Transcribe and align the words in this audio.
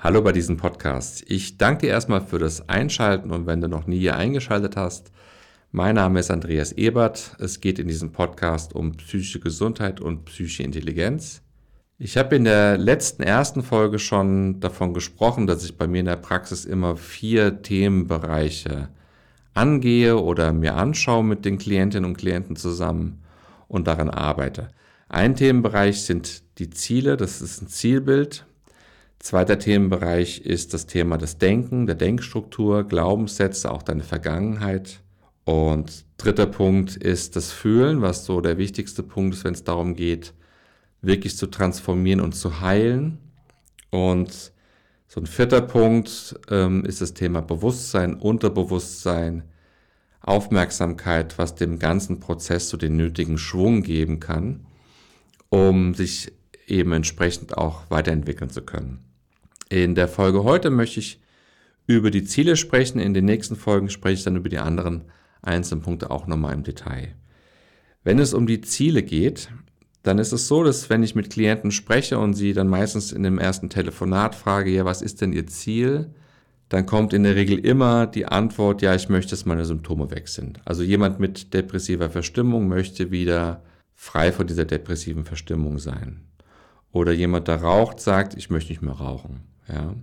Hallo 0.00 0.22
bei 0.22 0.30
diesem 0.30 0.56
Podcast. 0.56 1.24
Ich 1.26 1.58
danke 1.58 1.86
dir 1.86 1.88
erstmal 1.88 2.20
für 2.20 2.38
das 2.38 2.68
Einschalten 2.68 3.32
und 3.32 3.48
wenn 3.48 3.60
du 3.60 3.66
noch 3.66 3.88
nie 3.88 3.98
hier 3.98 4.16
eingeschaltet 4.16 4.76
hast, 4.76 5.10
mein 5.72 5.96
Name 5.96 6.20
ist 6.20 6.30
Andreas 6.30 6.70
Ebert. 6.70 7.34
Es 7.40 7.60
geht 7.60 7.80
in 7.80 7.88
diesem 7.88 8.12
Podcast 8.12 8.76
um 8.76 8.92
psychische 8.92 9.40
Gesundheit 9.40 10.00
und 10.00 10.24
psychische 10.26 10.62
Intelligenz. 10.62 11.42
Ich 11.98 12.16
habe 12.16 12.36
in 12.36 12.44
der 12.44 12.78
letzten 12.78 13.24
ersten 13.24 13.64
Folge 13.64 13.98
schon 13.98 14.60
davon 14.60 14.94
gesprochen, 14.94 15.48
dass 15.48 15.64
ich 15.64 15.76
bei 15.76 15.88
mir 15.88 15.98
in 15.98 16.06
der 16.06 16.14
Praxis 16.14 16.64
immer 16.64 16.96
vier 16.96 17.62
Themenbereiche 17.62 18.90
angehe 19.52 20.16
oder 20.16 20.52
mir 20.52 20.76
anschaue 20.76 21.24
mit 21.24 21.44
den 21.44 21.58
Klientinnen 21.58 22.08
und 22.08 22.16
Klienten 22.16 22.54
zusammen 22.54 23.24
und 23.66 23.88
daran 23.88 24.10
arbeite. 24.10 24.68
Ein 25.08 25.34
Themenbereich 25.34 26.02
sind 26.02 26.44
die 26.58 26.70
Ziele, 26.70 27.16
das 27.16 27.42
ist 27.42 27.62
ein 27.62 27.66
Zielbild, 27.66 28.46
Zweiter 29.20 29.58
Themenbereich 29.58 30.42
ist 30.42 30.74
das 30.74 30.86
Thema 30.86 31.18
des 31.18 31.38
Denken, 31.38 31.86
der 31.86 31.96
Denkstruktur, 31.96 32.84
Glaubenssätze, 32.84 33.70
auch 33.70 33.82
deine 33.82 34.04
Vergangenheit. 34.04 35.00
Und 35.44 36.04
dritter 36.18 36.46
Punkt 36.46 36.96
ist 36.96 37.34
das 37.34 37.50
Fühlen, 37.50 38.00
was 38.00 38.24
so 38.24 38.40
der 38.40 38.58
wichtigste 38.58 39.02
Punkt 39.02 39.34
ist, 39.34 39.44
wenn 39.44 39.54
es 39.54 39.64
darum 39.64 39.94
geht, 39.94 40.34
wirklich 41.02 41.36
zu 41.36 41.46
transformieren 41.46 42.20
und 42.20 42.34
zu 42.34 42.60
heilen. 42.60 43.18
Und 43.90 44.52
so 45.08 45.20
ein 45.20 45.26
vierter 45.26 45.62
Punkt 45.62 46.38
ähm, 46.50 46.84
ist 46.84 47.00
das 47.00 47.14
Thema 47.14 47.40
Bewusstsein, 47.40 48.14
Unterbewusstsein, 48.14 49.44
Aufmerksamkeit, 50.20 51.38
was 51.38 51.54
dem 51.54 51.78
ganzen 51.78 52.20
Prozess 52.20 52.68
so 52.68 52.76
den 52.76 52.96
nötigen 52.96 53.38
Schwung 53.38 53.82
geben 53.82 54.20
kann, 54.20 54.66
um 55.48 55.94
sich 55.94 56.32
eben 56.66 56.92
entsprechend 56.92 57.56
auch 57.56 57.90
weiterentwickeln 57.90 58.50
zu 58.50 58.62
können. 58.62 59.07
In 59.70 59.94
der 59.94 60.08
Folge 60.08 60.44
heute 60.44 60.70
möchte 60.70 61.00
ich 61.00 61.20
über 61.86 62.10
die 62.10 62.24
Ziele 62.24 62.56
sprechen. 62.56 62.98
In 62.98 63.12
den 63.12 63.26
nächsten 63.26 63.56
Folgen 63.56 63.90
spreche 63.90 64.14
ich 64.14 64.24
dann 64.24 64.36
über 64.36 64.48
die 64.48 64.58
anderen 64.58 65.04
einzelnen 65.42 65.82
Punkte 65.82 66.10
auch 66.10 66.26
nochmal 66.26 66.54
im 66.54 66.62
Detail. 66.62 67.14
Wenn 68.02 68.18
es 68.18 68.32
um 68.32 68.46
die 68.46 68.62
Ziele 68.62 69.02
geht, 69.02 69.50
dann 70.02 70.18
ist 70.18 70.32
es 70.32 70.48
so, 70.48 70.64
dass 70.64 70.88
wenn 70.88 71.02
ich 71.02 71.14
mit 71.14 71.28
Klienten 71.28 71.70
spreche 71.70 72.18
und 72.18 72.32
sie 72.32 72.54
dann 72.54 72.68
meistens 72.68 73.12
in 73.12 73.22
dem 73.22 73.38
ersten 73.38 73.68
Telefonat 73.68 74.34
frage, 74.34 74.70
ja, 74.70 74.84
was 74.86 75.02
ist 75.02 75.20
denn 75.20 75.34
ihr 75.34 75.46
Ziel? 75.46 76.14
Dann 76.70 76.86
kommt 76.86 77.12
in 77.12 77.24
der 77.24 77.34
Regel 77.34 77.58
immer 77.58 78.06
die 78.06 78.26
Antwort, 78.26 78.80
ja, 78.80 78.94
ich 78.94 79.08
möchte, 79.08 79.30
dass 79.30 79.44
meine 79.44 79.66
Symptome 79.66 80.10
weg 80.10 80.28
sind. 80.28 80.60
Also 80.64 80.82
jemand 80.82 81.20
mit 81.20 81.52
depressiver 81.52 82.08
Verstimmung 82.08 82.68
möchte 82.68 83.10
wieder 83.10 83.62
frei 83.94 84.32
von 84.32 84.46
dieser 84.46 84.64
depressiven 84.64 85.24
Verstimmung 85.24 85.78
sein. 85.78 86.24
Oder 86.92 87.12
jemand, 87.12 87.48
der 87.48 87.56
raucht, 87.56 88.00
sagt, 88.00 88.34
ich 88.34 88.48
möchte 88.48 88.72
nicht 88.72 88.82
mehr 88.82 88.94
rauchen. 88.94 89.40
Ja? 89.68 89.94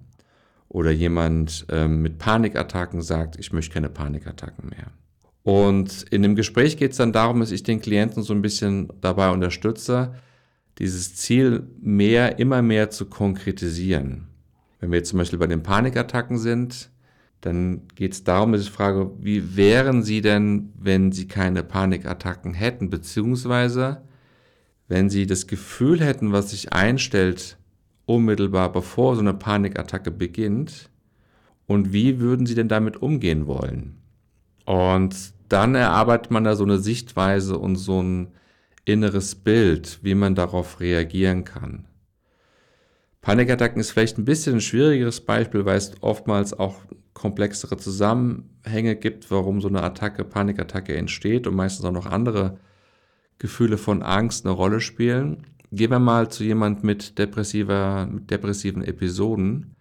Oder 0.69 0.91
jemand 0.91 1.65
ähm, 1.69 2.01
mit 2.01 2.17
Panikattacken 2.17 3.01
sagt, 3.01 3.37
ich 3.37 3.53
möchte 3.53 3.73
keine 3.73 3.89
Panikattacken 3.89 4.69
mehr. 4.69 4.91
Und 5.43 6.03
in 6.09 6.23
dem 6.23 6.35
Gespräch 6.35 6.75
geht 6.75 6.91
es 6.91 6.97
dann 6.97 7.13
darum, 7.13 7.39
dass 7.39 7.51
ich 7.51 7.63
den 7.63 7.79
Klienten 7.79 8.23
so 8.23 8.33
ein 8.33 8.41
bisschen 8.41 8.89
dabei 9.01 9.29
unterstütze, 9.29 10.15
dieses 10.79 11.15
Ziel 11.15 11.67
mehr, 11.79 12.39
immer 12.39 12.61
mehr 12.61 12.89
zu 12.89 13.05
konkretisieren. 13.05 14.27
Wenn 14.79 14.91
wir 14.91 14.97
jetzt 14.97 15.09
zum 15.09 15.19
Beispiel 15.19 15.39
bei 15.39 15.47
den 15.47 15.63
Panikattacken 15.63 16.37
sind, 16.37 16.89
dann 17.41 17.83
geht 17.93 18.13
es 18.13 18.23
darum, 18.23 18.51
dass 18.51 18.61
ich 18.61 18.71
frage, 18.71 19.11
wie 19.19 19.55
wären 19.55 20.01
Sie 20.01 20.21
denn, 20.21 20.73
wenn 20.79 21.11
Sie 21.11 21.27
keine 21.27 21.63
Panikattacken 21.63 22.55
hätten, 22.55 22.89
beziehungsweise 22.89 24.01
wenn 24.87 25.11
Sie 25.11 25.27
das 25.27 25.45
Gefühl 25.45 26.01
hätten, 26.01 26.31
was 26.31 26.49
sich 26.49 26.73
einstellt, 26.73 27.57
unmittelbar 28.05 28.71
bevor 28.71 29.15
so 29.15 29.21
eine 29.21 29.33
Panikattacke 29.33 30.11
beginnt? 30.11 30.89
Und 31.67 31.93
wie 31.93 32.19
würden 32.19 32.45
Sie 32.45 32.55
denn 32.55 32.67
damit 32.67 33.01
umgehen 33.01 33.47
wollen? 33.47 33.97
Und 34.65 35.33
dann 35.49 35.75
erarbeitet 35.75 36.31
man 36.31 36.43
da 36.43 36.55
so 36.55 36.63
eine 36.63 36.79
Sichtweise 36.79 37.57
und 37.57 37.75
so 37.75 38.01
ein 38.01 38.27
inneres 38.83 39.35
Bild, 39.35 39.99
wie 40.03 40.15
man 40.15 40.35
darauf 40.35 40.79
reagieren 40.79 41.43
kann. 41.43 41.85
Panikattacken 43.21 43.79
ist 43.79 43.91
vielleicht 43.91 44.19
ein 44.19 44.25
bisschen 44.25 44.55
ein 44.55 44.61
schwierigeres 44.61 45.21
Beispiel, 45.21 45.65
weil 45.65 45.77
es 45.77 45.93
oftmals 46.01 46.53
auch 46.53 46.75
komplexere 47.15 47.77
Zusammenhänge 47.77 48.95
gibt, 48.95 49.31
warum 49.31 49.61
so 49.61 49.67
eine 49.67 49.81
Attacke, 49.81 50.23
Panikattacke 50.23 50.95
entsteht 50.95 51.47
und 51.47 51.55
meistens 51.55 51.85
auch 51.85 51.91
noch 51.91 52.05
andere 52.05 52.59
Gefühle 53.39 53.77
von 53.79 54.03
Angst 54.03 54.45
eine 54.45 54.53
Rolle 54.53 54.79
spielen. 54.79 55.47
Gehen 55.71 55.91
wir 55.91 55.99
mal 55.99 56.29
zu 56.29 56.43
jemand 56.43 56.83
mit 56.83 57.17
depressiver, 57.17 58.07
mit 58.11 58.29
depressiven 58.29 58.83
Episoden. 58.83 59.75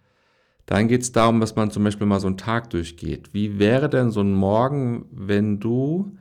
Dann 0.65 0.87
geht 0.87 1.03
es 1.03 1.11
darum, 1.11 1.39
dass 1.39 1.55
man 1.55 1.71
zum 1.71 1.83
Beispiel 1.83 2.07
mal 2.07 2.19
so 2.19 2.27
einen 2.27 2.37
Tag 2.37 2.71
durchgeht. 2.71 3.33
Wie 3.33 3.59
wäre 3.59 3.89
denn 3.89 4.09
so 4.09 4.21
ein 4.21 4.33
Morgen, 4.33 5.05
wenn 5.11 5.59
du 5.59 6.17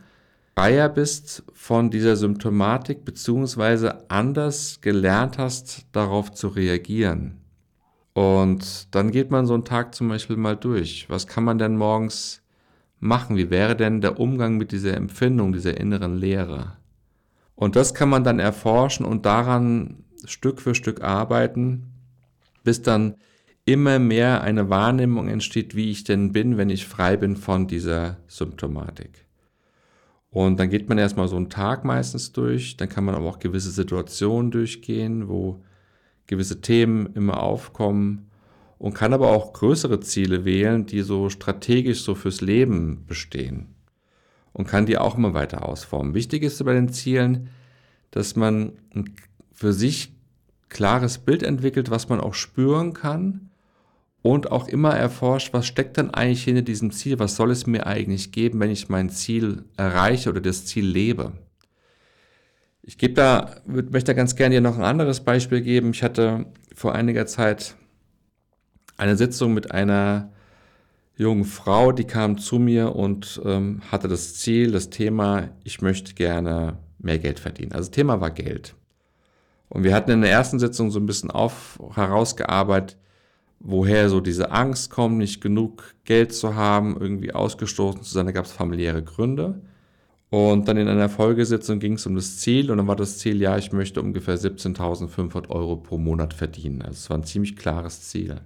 freier 0.55 0.89
bist 0.89 1.45
von 1.55 1.91
dieser 1.91 2.17
Symptomatik 2.17 3.05
beziehungsweise 3.05 4.11
anders 4.11 4.81
gelernt 4.83 5.39
hast, 5.39 5.87
darauf 5.93 6.31
zu 6.33 6.49
reagieren? 6.49 7.41
Und 8.13 8.95
dann 8.95 9.11
geht 9.11 9.31
man 9.31 9.47
so 9.47 9.55
einen 9.55 9.65
Tag 9.65 9.95
zum 9.95 10.09
Beispiel 10.09 10.37
mal 10.37 10.57
durch. 10.57 11.09
Was 11.09 11.27
kann 11.27 11.43
man 11.43 11.59
denn 11.59 11.77
morgens 11.77 12.43
machen? 13.01 13.37
Wie 13.37 13.51
wäre 13.51 13.75
denn 13.75 14.01
der 14.01 14.21
Umgang 14.21 14.57
mit 14.57 14.73
dieser 14.73 14.95
Empfindung, 14.95 15.53
dieser 15.53 15.79
inneren 15.79 16.17
Leere? 16.17 16.77
Und 17.57 17.77
das 17.77 17.95
kann 17.95 18.09
man 18.09 18.25
dann 18.25 18.41
erforschen 18.41 19.07
und 19.07 19.27
daran 19.27 20.05
Stück 20.25 20.61
für 20.61 20.75
Stück 20.75 21.03
arbeiten, 21.03 21.93
bis 22.65 22.83
dann 22.83 23.17
immer 23.65 23.99
mehr 23.99 24.43
eine 24.43 24.69
Wahrnehmung 24.71 25.29
entsteht, 25.29 25.75
wie 25.75 25.91
ich 25.91 26.05
denn 26.05 26.33
bin, 26.33 26.57
wenn 26.57 26.71
ich 26.71 26.87
frei 26.87 27.17
bin 27.17 27.37
von 27.37 27.67
dieser 27.67 28.19
Symptomatik. 28.27 29.27
Und 30.31 30.59
dann 30.59 30.69
geht 30.69 30.89
man 30.89 30.99
erstmal 30.99 31.29
so 31.29 31.37
einen 31.37 31.49
Tag 31.49 31.85
meistens 31.85 32.33
durch, 32.33 32.77
dann 32.77 32.89
kann 32.89 33.05
man 33.05 33.15
aber 33.15 33.29
auch 33.29 33.39
gewisse 33.39 33.71
Situationen 33.71 34.51
durchgehen, 34.51 35.29
wo 35.29 35.63
gewisse 36.27 36.61
Themen 36.61 37.07
immer 37.15 37.43
aufkommen 37.43 38.31
und 38.79 38.95
kann 38.95 39.13
aber 39.13 39.31
auch 39.31 39.53
größere 39.53 40.01
Ziele 40.01 40.45
wählen, 40.45 40.87
die 40.87 41.03
so 41.03 41.31
strategisch 41.31 42.03
so 42.03 42.15
fürs 42.15 42.41
Leben 42.41 43.05
bestehen 43.07 43.74
und 44.55 44.67
kann 44.67 44.87
die 44.87 44.97
auch 44.97 45.19
immer 45.19 45.35
weiter 45.35 45.69
ausformen. 45.69 46.15
Wichtig 46.15 46.43
ist 46.43 46.65
bei 46.65 46.73
den 46.73 46.89
Zielen, 46.89 47.51
dass 48.11 48.37
man 48.37 48.73
für 49.53 49.75
sich 49.75 50.15
klares 50.71 51.19
Bild 51.19 51.43
entwickelt, 51.43 51.91
was 51.91 52.09
man 52.09 52.21
auch 52.21 52.35
spüren 52.35 52.95
kann 52.95 53.51
und 54.23 54.51
auch 54.51 54.69
immer 54.69 54.95
erforscht, 54.97 55.53
was 55.53 55.67
steckt 55.67 55.99
dann 55.99 56.15
eigentlich 56.15 56.45
hinter 56.45 56.63
diesem 56.63 56.93
Ziel, 56.93 57.19
was 57.19 57.37
soll 57.37 57.51
es 57.51 57.67
mir 57.67 57.87
eigentlich 57.87 58.33
geben, 58.33 58.61
wenn 58.61 58.71
ich 58.71 58.89
mein 58.89 59.11
Ziel 59.11 59.65
erreiche 59.77 60.31
oder 60.31 60.41
das 60.41 60.65
Ziel 60.65 60.87
lebe. 60.87 61.33
Ich 62.83 62.97
gebe 62.97 63.15
da, 63.15 63.57
möchte 63.67 64.05
da 64.05 64.13
ganz 64.13 64.37
gerne 64.37 64.55
dir 64.55 64.61
noch 64.61 64.77
ein 64.77 64.85
anderes 64.85 65.21
Beispiel 65.21 65.63
geben. 65.63 65.91
Ich 65.91 66.03
hatte 66.03 66.47
vor 66.75 66.95
einiger 66.95 67.27
Zeit 67.27 67.77
eine 68.97 69.17
Sitzung 69.17 69.53
mit 69.53 69.73
einer 69.73 70.34
jungen 71.17 71.45
Frau, 71.45 71.93
die 71.93 72.05
kam 72.05 72.39
zu 72.39 72.59
mir 72.59 72.95
und 72.95 73.41
ähm, 73.45 73.83
hatte 73.91 74.09
das 74.09 74.35
Ziel, 74.35 74.73
das 74.73 74.91
Thema, 74.91 75.51
ich 75.63 75.81
möchte 75.81 76.15
gerne 76.15 76.79
mehr 76.99 77.19
Geld 77.19 77.39
verdienen. 77.39 77.73
Also 77.73 77.91
Thema 77.91 78.21
war 78.21 78.31
Geld. 78.31 78.75
Und 79.69 79.85
wir 79.85 79.95
hatten 79.95 80.11
in 80.11 80.23
der 80.23 80.31
ersten 80.31 80.59
Sitzung 80.59 80.91
so 80.91 80.99
ein 80.99 81.07
bisschen 81.07 81.31
auf, 81.31 81.81
herausgearbeitet, 81.95 82.99
woher 83.61 84.09
so 84.09 84.21
diese 84.21 84.51
Angst 84.51 84.91
kommt, 84.91 85.17
nicht 85.19 85.41
genug 85.41 85.95
Geld 86.05 86.35
zu 86.35 86.55
haben, 86.55 86.97
irgendwie 87.01 87.33
ausgestoßen 87.33 88.03
zu 88.03 88.13
sein. 88.13 88.27
Da 88.27 88.33
gab 88.33 88.45
es 88.45 88.53
familiäre 88.53 89.03
Gründe. 89.03 89.63
Und 90.31 90.67
dann 90.67 90.77
in 90.77 90.89
einer 90.89 91.09
Folgesitzung 91.09 91.79
ging 91.79 91.93
es 91.93 92.07
um 92.07 92.17
das 92.17 92.39
Ziel 92.39 92.71
und 92.71 92.79
dann 92.79 92.89
war 92.89 92.97
das 92.97 93.19
Ziel, 93.19 93.41
ja, 93.41 93.57
ich 93.57 93.73
möchte 93.73 94.03
ungefähr 94.03 94.37
17.500 94.37 95.49
Euro 95.49 95.77
pro 95.77 95.97
Monat 95.97 96.35
verdienen. 96.35 96.83
Also 96.83 96.97
es 96.97 97.11
war 97.11 97.19
ein 97.19 97.25
ziemlich 97.25 97.57
klares 97.57 98.03
Ziel. 98.09 98.41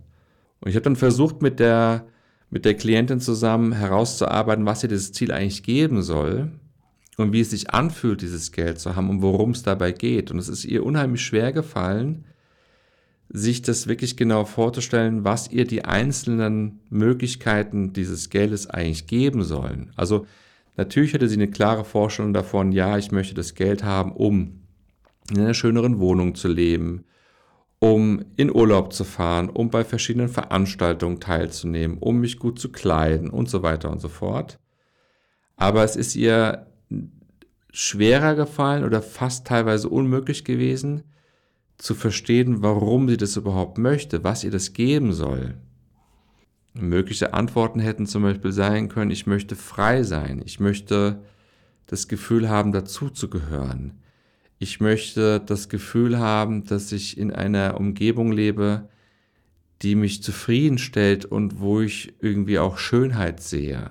Und 0.61 0.69
ich 0.69 0.75
habe 0.75 0.83
dann 0.83 0.97
versucht, 0.97 1.41
mit 1.41 1.61
der 1.61 2.05
mit 2.51 2.65
der 2.65 2.75
Klientin 2.75 3.21
zusammen 3.21 3.73
herauszuarbeiten, 3.73 4.67
was 4.67 4.83
ihr 4.83 4.89
dieses 4.89 5.13
Ziel 5.13 5.33
eigentlich 5.33 5.63
geben 5.63 6.03
soll 6.03 6.51
und 7.17 7.33
wie 7.33 7.41
es 7.41 7.51
sich 7.51 7.71
anfühlt, 7.71 8.23
dieses 8.23 8.53
Geld 8.53 8.79
zu 8.79 8.97
haben 8.97 9.11
und 9.11 9.23
worum 9.23 9.51
es 9.51 9.63
dabei 9.63 9.93
geht. 9.93 10.31
Und 10.31 10.39
es 10.39 10.49
ist 10.49 10.65
ihr 10.65 10.85
unheimlich 10.85 11.23
schwer 11.23 11.53
gefallen, 11.53 12.25
sich 13.29 13.61
das 13.61 13.87
wirklich 13.87 14.17
genau 14.17 14.45
vorzustellen, 14.45 15.25
was 15.25 15.51
ihr 15.51 15.67
die 15.67 15.85
einzelnen 15.85 16.81
Möglichkeiten 16.89 17.93
dieses 17.93 18.31
Geldes 18.31 18.69
eigentlich 18.69 19.07
geben 19.07 19.43
sollen. 19.43 19.93
Also 19.97 20.27
natürlich 20.77 21.13
hatte 21.13 21.29
sie 21.29 21.35
eine 21.35 21.51
klare 21.51 21.85
Vorstellung 21.85 22.33
davon, 22.33 22.73
ja, 22.73 22.97
ich 22.97 23.13
möchte 23.13 23.35
das 23.35 23.55
Geld 23.55 23.85
haben, 23.85 24.13
um 24.13 24.63
in 25.31 25.41
einer 25.41 25.53
schöneren 25.53 25.99
Wohnung 25.99 26.35
zu 26.35 26.49
leben, 26.49 27.05
um 27.81 28.25
in 28.37 28.55
Urlaub 28.55 28.93
zu 28.93 29.05
fahren, 29.05 29.49
um 29.49 29.71
bei 29.71 29.85
verschiedenen 29.85 30.29
Veranstaltungen 30.29 31.21
teilzunehmen, 31.21 31.99
um 31.99 32.19
mich 32.21 32.39
gut 32.39 32.59
zu 32.59 32.71
kleiden 32.71 33.31
und 33.31 33.49
so 33.49 33.63
weiter 33.63 33.91
und 33.91 34.01
so 34.01 34.09
fort. 34.09 34.59
Aber 35.57 35.85
es 35.85 35.97
ist 35.97 36.17
ihr 36.17 36.67
schwerer 37.73 38.35
gefallen 38.35 38.85
oder 38.85 39.03
fast 39.03 39.47
teilweise 39.47 39.89
unmöglich 39.89 40.45
gewesen, 40.45 41.05
zu 41.77 41.95
verstehen, 41.95 42.63
warum 42.63 43.09
sie 43.09 43.17
das 43.17 43.37
überhaupt 43.37 43.79
möchte, 43.79 44.25
was 44.25 44.43
ihr 44.43 44.51
das 44.51 44.73
geben 44.73 45.13
soll. 45.13 45.59
Mögliche 46.75 47.35
Antworten 47.35 47.81
hätten 47.81 48.07
zum 48.07 48.25
Beispiel 48.25 48.53
sein 48.53 48.89
können, 48.89 49.13
ich 49.13 49.27
möchte 49.27 49.55
frei 49.55 50.03
sein, 50.03 50.43
ich 50.45 50.59
möchte 50.59 51.23
das 51.87 52.09
Gefühl 52.09 52.49
haben, 52.49 52.73
dazuzugehören. 52.73 54.01
Ich 54.59 54.81
möchte 54.81 55.41
das 55.41 55.69
Gefühl 55.69 56.19
haben, 56.19 56.65
dass 56.65 56.91
ich 56.93 57.17
in 57.17 57.33
einer 57.33 57.79
Umgebung 57.79 58.33
lebe, 58.33 58.89
die 59.83 59.95
mich 59.95 60.23
zufriedenstellt 60.23 61.25
und 61.25 61.61
wo 61.61 61.81
ich 61.81 62.15
irgendwie 62.21 62.59
auch 62.59 62.79
Schönheit 62.79 63.41
sehe. 63.41 63.91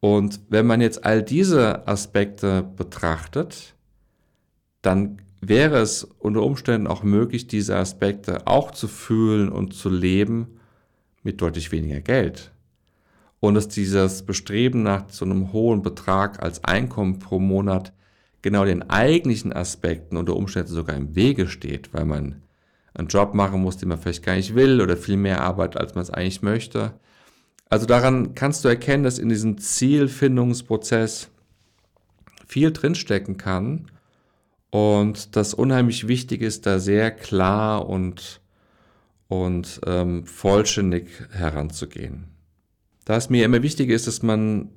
Und 0.00 0.40
wenn 0.48 0.66
man 0.66 0.80
jetzt 0.80 1.04
all 1.04 1.22
diese 1.22 1.86
Aspekte 1.86 2.62
betrachtet, 2.62 3.74
dann 4.80 5.20
wäre 5.40 5.78
es 5.78 6.04
unter 6.04 6.42
Umständen 6.42 6.86
auch 6.86 7.02
möglich, 7.02 7.46
diese 7.46 7.76
Aspekte 7.76 8.46
auch 8.46 8.70
zu 8.70 8.88
fühlen 8.88 9.50
und 9.50 9.74
zu 9.74 9.90
leben 9.90 10.58
mit 11.22 11.40
deutlich 11.40 11.70
weniger 11.72 12.00
Geld. 12.00 12.52
Und 13.40 13.54
dass 13.54 13.68
dieses 13.68 14.22
Bestreben 14.22 14.82
nach 14.82 15.10
so 15.10 15.24
einem 15.24 15.52
hohen 15.52 15.82
Betrag 15.82 16.42
als 16.42 16.64
Einkommen 16.64 17.18
pro 17.18 17.38
Monat 17.38 17.92
genau 18.42 18.64
den 18.64 18.88
eigentlichen 18.88 19.52
Aspekten 19.52 20.16
unter 20.16 20.36
Umständen 20.36 20.72
sogar 20.72 20.96
im 20.96 21.14
Wege 21.14 21.48
steht, 21.48 21.92
weil 21.92 22.04
man 22.04 22.42
einen 22.94 23.08
Job 23.08 23.34
machen 23.34 23.60
muss, 23.60 23.76
den 23.76 23.88
man 23.88 23.98
vielleicht 23.98 24.24
gar 24.24 24.34
nicht 24.34 24.54
will 24.54 24.80
oder 24.80 24.96
viel 24.96 25.16
mehr 25.16 25.40
Arbeit, 25.40 25.76
als 25.76 25.94
man 25.94 26.02
es 26.02 26.10
eigentlich 26.10 26.42
möchte. 26.42 26.94
Also 27.70 27.86
daran 27.86 28.34
kannst 28.34 28.64
du 28.64 28.68
erkennen, 28.68 29.04
dass 29.04 29.18
in 29.18 29.28
diesem 29.28 29.58
Zielfindungsprozess 29.58 31.28
viel 32.46 32.72
drinstecken 32.72 33.36
kann 33.36 33.90
und 34.70 35.36
das 35.36 35.54
unheimlich 35.54 36.08
wichtig 36.08 36.40
ist, 36.42 36.66
da 36.66 36.78
sehr 36.78 37.10
klar 37.10 37.88
und, 37.88 38.40
und 39.28 39.80
ähm, 39.86 40.26
vollständig 40.26 41.10
heranzugehen. 41.30 42.28
Da 43.04 43.16
es 43.16 43.30
mir 43.30 43.44
immer 43.44 43.62
wichtig 43.62 43.90
ist, 43.90 44.06
dass 44.06 44.22
man 44.22 44.70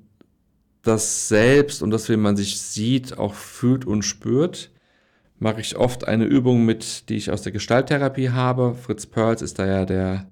das 0.83 1.27
selbst 1.27 1.83
und 1.83 1.91
das, 1.91 2.09
wie 2.09 2.17
man 2.17 2.35
sich 2.35 2.59
sieht, 2.59 3.17
auch 3.17 3.33
fühlt 3.33 3.85
und 3.85 4.03
spürt, 4.03 4.71
mache 5.39 5.61
ich 5.61 5.75
oft 5.75 6.07
eine 6.07 6.25
Übung 6.25 6.65
mit, 6.65 7.09
die 7.09 7.15
ich 7.15 7.31
aus 7.31 7.41
der 7.41 7.51
Gestalttherapie 7.51 8.29
habe. 8.29 8.75
Fritz 8.75 9.05
Perls 9.05 9.41
ist 9.41 9.59
da 9.59 9.65
ja 9.65 9.85
der, 9.85 10.27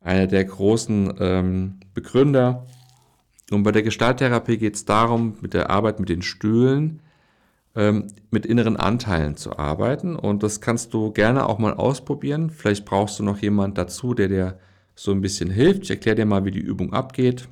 einer 0.00 0.26
der 0.26 0.44
großen 0.44 1.14
ähm, 1.18 1.80
Begründer. 1.94 2.66
Und 3.50 3.62
bei 3.62 3.72
der 3.72 3.82
Gestalttherapie 3.82 4.58
geht 4.58 4.76
es 4.76 4.84
darum, 4.84 5.36
mit 5.40 5.54
der 5.54 5.70
Arbeit 5.70 6.00
mit 6.00 6.08
den 6.08 6.22
Stühlen, 6.22 7.00
ähm, 7.74 8.08
mit 8.30 8.46
inneren 8.46 8.76
Anteilen 8.76 9.36
zu 9.36 9.58
arbeiten. 9.58 10.16
Und 10.16 10.42
das 10.42 10.60
kannst 10.60 10.94
du 10.94 11.12
gerne 11.12 11.46
auch 11.46 11.58
mal 11.58 11.74
ausprobieren. 11.74 12.50
Vielleicht 12.50 12.84
brauchst 12.84 13.18
du 13.18 13.22
noch 13.22 13.38
jemand 13.38 13.78
dazu, 13.78 14.14
der 14.14 14.28
dir 14.28 14.58
so 14.94 15.12
ein 15.12 15.20
bisschen 15.20 15.50
hilft. 15.50 15.84
Ich 15.84 15.90
erkläre 15.90 16.16
dir 16.16 16.26
mal, 16.26 16.44
wie 16.44 16.50
die 16.50 16.60
Übung 16.60 16.92
abgeht. 16.92 17.48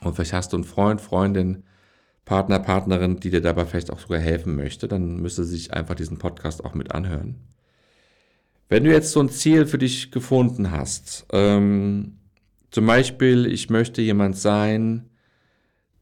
Und 0.00 0.14
vielleicht 0.14 0.32
hast 0.32 0.52
du 0.52 0.56
einen 0.56 0.64
Freund, 0.64 1.00
Freundin, 1.00 1.64
Partner, 2.24 2.58
Partnerin, 2.58 3.20
die 3.20 3.30
dir 3.30 3.40
dabei 3.40 3.66
vielleicht 3.66 3.90
auch 3.90 4.00
sogar 4.00 4.20
helfen 4.20 4.56
möchte. 4.56 4.88
Dann 4.88 5.16
müsste 5.16 5.44
sich 5.44 5.72
einfach 5.72 5.94
diesen 5.94 6.18
Podcast 6.18 6.64
auch 6.64 6.74
mit 6.74 6.92
anhören. 6.92 7.36
Wenn 8.68 8.84
du 8.84 8.90
jetzt 8.90 9.12
so 9.12 9.20
ein 9.20 9.28
Ziel 9.28 9.66
für 9.66 9.78
dich 9.78 10.10
gefunden 10.10 10.70
hast, 10.70 11.26
ähm, 11.32 12.18
zum 12.70 12.86
Beispiel, 12.86 13.46
ich 13.46 13.68
möchte 13.68 14.00
jemand 14.00 14.36
sein, 14.36 15.10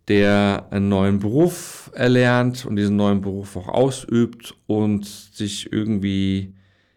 der 0.06 0.69
einen 0.70 0.88
neuen 0.88 1.19
Beruf 1.19 1.90
erlernt 1.94 2.66
und 2.66 2.76
diesen 2.76 2.96
neuen 2.96 3.20
Beruf 3.20 3.56
auch 3.56 3.69
ausübt 3.69 4.54
und 4.66 5.04
sich 5.04 5.72
irgendwie 5.72 6.54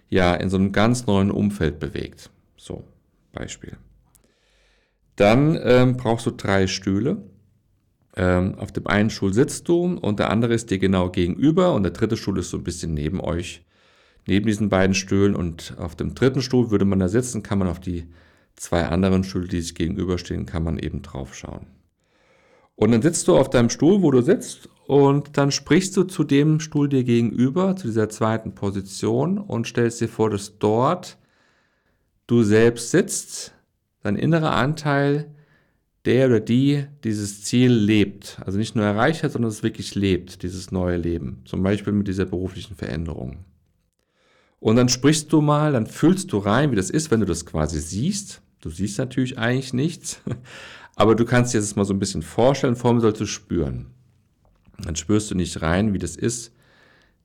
ja 0.10 0.36
in 0.36 0.50
so 0.50 0.58
einem 0.58 0.72
ganz 0.72 1.08
neuen 1.08 1.32
Umfeld 1.32 1.80
bewegt. 1.80 2.30
So, 2.56 2.84
Beispiel. 3.32 3.78
Dann 5.16 5.60
ähm, 5.64 5.98
brauchst 5.98 6.26
du 6.26 6.32
drei 6.32 6.68
Stühle. 6.68 7.24
Ähm, 8.16 8.56
auf 8.60 8.72
dem 8.72 8.88
einen 8.88 9.10
Stuhl 9.10 9.34
sitzt 9.34 9.68
du 9.68 9.98
und 9.98 10.20
der 10.20 10.30
andere 10.30 10.54
ist 10.54 10.70
dir 10.70 10.80
genau 10.80 11.10
gegenüber 11.10 11.74
und 11.74 11.84
der 11.84 11.92
dritte 11.92 12.18
Stuhl 12.18 12.38
ist 12.38 12.52
so 12.52 12.58
ein 12.58 12.64
bisschen 12.64 12.94
neben 12.94 13.20
euch, 13.20 13.66
neben 14.28 14.46
diesen 14.46 14.70
beiden 14.70 14.94
Stühlen 14.94 15.36
und 15.36 15.76
auf 15.80 15.96
dem 15.96 16.14
dritten 16.14 16.42
Stuhl 16.42 16.70
würde 16.70 16.86
man 16.86 17.00
da 17.00 17.08
sitzen, 17.08 17.42
kann 17.42 17.58
man 17.58 17.68
auf 17.68 17.80
die 17.80 18.06
zwei 18.56 18.86
anderen 18.86 19.24
Stühle, 19.24 19.48
die 19.48 19.62
sich 19.62 19.74
gegenüberstehen, 19.74 20.46
kann 20.46 20.64
man 20.64 20.78
eben 20.78 21.02
drauf 21.02 21.34
schauen. 21.34 21.66
Und 22.76 22.92
dann 22.92 23.02
sitzt 23.02 23.28
du 23.28 23.38
auf 23.38 23.50
deinem 23.50 23.70
Stuhl, 23.70 24.02
wo 24.02 24.12
du 24.12 24.22
sitzt, 24.22 24.70
und 24.86 25.38
dann 25.38 25.52
sprichst 25.52 25.96
du 25.96 26.04
zu 26.04 26.24
dem 26.24 26.60
Stuhl 26.60 26.90
dir 26.90 27.04
gegenüber, 27.04 27.76
zu 27.76 27.88
dieser 27.88 28.10
zweiten 28.10 28.54
Position 28.54 29.38
und 29.38 29.68
stellst 29.68 30.02
dir 30.02 30.10
vor, 30.10 30.30
dass 30.30 30.60
dort 30.60 31.18
du 32.28 32.44
selbst 32.44 32.92
sitzt, 32.92 33.53
dein 34.04 34.16
innerer 34.16 34.52
Anteil, 34.52 35.34
der 36.06 36.28
oder 36.28 36.40
die 36.40 36.86
dieses 37.04 37.44
Ziel 37.44 37.72
lebt. 37.72 38.38
Also 38.46 38.58
nicht 38.58 38.76
nur 38.76 38.86
erreicht 38.86 39.24
hat, 39.24 39.32
sondern 39.32 39.50
es 39.50 39.64
wirklich 39.64 39.96
lebt, 39.96 40.44
dieses 40.44 40.72
neue 40.72 40.98
Leben. 40.98 41.42
Zum 41.46 41.64
Beispiel 41.64 41.94
mit 41.94 42.08
dieser 42.08 42.26
beruflichen 42.26 42.76
Veränderung. 42.76 43.46
Und 44.60 44.76
dann 44.76 44.90
sprichst 44.90 45.32
du 45.34 45.42
mal, 45.42 45.74
dann 45.74 45.88
fühlst 45.88 46.32
du 46.32 46.38
rein, 46.38 46.72
wie 46.72 46.76
das 46.76 46.90
ist, 46.90 47.12
wenn 47.12 47.20
du 47.20 47.26
das 47.26 47.46
quasi 47.46 47.80
siehst. 47.80 48.42
Du 48.62 48.70
siehst 48.70 48.98
natürlich 48.98 49.38
eigentlich 49.38 49.74
nichts, 49.74 50.22
aber 50.96 51.16
du 51.16 51.26
kannst 51.26 51.54
dir 51.54 51.60
das 51.60 51.76
mal 51.76 51.84
so 51.84 51.94
ein 51.94 52.00
bisschen 52.00 52.22
vorstellen, 52.22 52.78
vor 52.78 52.92
allem 52.92 53.02
sollst 53.02 53.20
du 53.20 53.26
spüren. 53.26 53.88
Dann 54.80 54.96
spürst 54.96 55.32
du 55.32 55.36
nicht 55.36 55.62
rein, 55.62 55.94
wie 55.94 55.98
das 55.98 56.16
ist, 56.16 56.54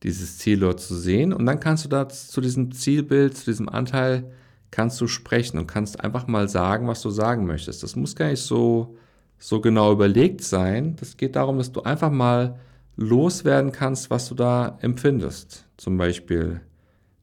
dieses 0.02 0.38
Ziel 0.38 0.60
dort 0.60 0.80
zu 0.80 0.96
sehen. 0.96 1.32
Und 1.32 1.46
dann 1.46 1.60
kannst 1.60 1.84
du 1.84 1.88
da 1.88 2.08
zu 2.08 2.40
diesem 2.40 2.72
Zielbild, 2.72 3.36
zu 3.36 3.44
diesem 3.46 3.68
Anteil, 3.68 4.32
kannst 4.70 5.00
du 5.00 5.06
sprechen 5.06 5.58
und 5.58 5.66
kannst 5.66 6.00
einfach 6.00 6.26
mal 6.26 6.48
sagen, 6.48 6.86
was 6.88 7.02
du 7.02 7.10
sagen 7.10 7.46
möchtest. 7.46 7.82
Das 7.82 7.96
muss 7.96 8.16
gar 8.16 8.28
nicht 8.28 8.42
so, 8.42 8.96
so 9.38 9.60
genau 9.60 9.92
überlegt 9.92 10.42
sein. 10.42 10.96
Das 10.96 11.16
geht 11.16 11.36
darum, 11.36 11.58
dass 11.58 11.72
du 11.72 11.82
einfach 11.82 12.10
mal 12.10 12.58
loswerden 12.96 13.72
kannst, 13.72 14.10
was 14.10 14.28
du 14.28 14.34
da 14.34 14.78
empfindest. 14.80 15.66
Zum 15.76 15.96
Beispiel, 15.96 16.60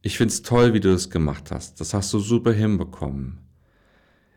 ich 0.01 0.17
finde 0.17 0.33
es 0.33 0.41
toll, 0.41 0.73
wie 0.73 0.79
du 0.79 0.91
das 0.91 1.09
gemacht 1.09 1.51
hast. 1.51 1.79
Das 1.81 1.93
hast 1.93 2.13
du 2.13 2.19
super 2.19 2.53
hinbekommen. 2.53 3.39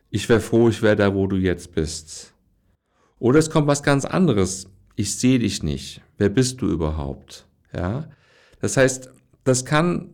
Ich 0.09 0.27
wäre 0.27 0.39
froh, 0.39 0.69
ich 0.69 0.81
wäre 0.81 0.95
da, 0.95 1.13
wo 1.13 1.27
du 1.27 1.37
jetzt 1.37 1.73
bist. 1.73 2.33
Oder 3.19 3.39
es 3.39 3.49
kommt 3.49 3.67
was 3.67 3.83
ganz 3.83 4.05
anderes. 4.05 4.67
Ich 4.95 5.15
sehe 5.15 5.39
dich 5.39 5.63
nicht. 5.63 6.01
Wer 6.17 6.29
bist 6.29 6.61
du 6.61 6.67
überhaupt? 6.67 7.45
Ja. 7.73 8.09
Das 8.59 8.75
heißt, 8.75 9.11
das 9.43 9.63
kann 9.63 10.09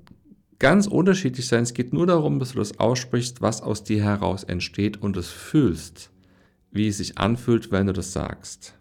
ganz 0.65 0.88
unterschiedlich 0.88 1.45
sein. 1.45 1.62
Es 1.62 1.75
geht 1.75 1.94
nur 1.94 2.07
darum, 2.07 2.39
dass 2.39 2.53
du 2.53 2.57
das 2.57 2.79
aussprichst, 2.79 3.39
was 3.39 3.62
aus 3.62 3.83
dir 3.83 4.03
heraus 4.03 4.44
entsteht 4.44 5.00
und 5.00 5.15
es 5.15 5.27
fühlst, 5.27 6.10
wie 6.72 6.88
es 6.88 6.98
sich 6.98 7.19
anfühlt, 7.19 7.72
wenn 7.72 7.86
du 7.86 7.93
das 7.93 8.13
sagst. 8.13 8.74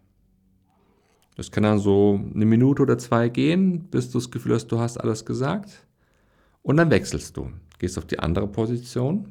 Das 1.36 1.50
kann 1.50 1.64
dann 1.64 1.78
so 1.78 2.18
eine 2.34 2.46
Minute 2.46 2.80
oder 2.80 2.96
zwei 2.96 3.28
gehen, 3.28 3.90
bis 3.90 4.10
du 4.10 4.16
das 4.16 4.30
Gefühl 4.30 4.54
hast, 4.54 4.68
du 4.68 4.78
hast 4.78 4.96
alles 4.96 5.26
gesagt. 5.26 5.86
Und 6.62 6.78
dann 6.78 6.88
wechselst 6.88 7.36
du. 7.36 7.50
Gehst 7.78 7.98
auf 7.98 8.06
die 8.06 8.18
andere 8.18 8.48
Position, 8.48 9.28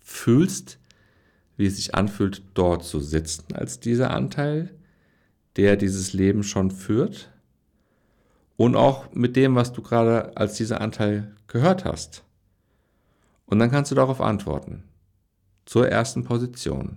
fühlst, 0.00 0.78
wie 1.58 1.66
es 1.66 1.76
sich 1.76 1.94
anfühlt, 1.94 2.40
dort 2.54 2.82
zu 2.82 2.98
sitzen 2.98 3.52
als 3.52 3.78
dieser 3.78 4.10
Anteil, 4.12 4.74
der 5.56 5.76
dieses 5.76 6.14
Leben 6.14 6.44
schon 6.44 6.70
führt. 6.70 7.30
Und 8.62 8.76
auch 8.76 9.12
mit 9.12 9.34
dem, 9.34 9.56
was 9.56 9.72
du 9.72 9.82
gerade 9.82 10.36
als 10.36 10.54
dieser 10.54 10.80
Anteil 10.80 11.34
gehört 11.48 11.84
hast. 11.84 12.22
Und 13.44 13.58
dann 13.58 13.72
kannst 13.72 13.90
du 13.90 13.96
darauf 13.96 14.20
antworten. 14.20 14.84
Zur 15.66 15.88
ersten 15.88 16.22
Position. 16.22 16.96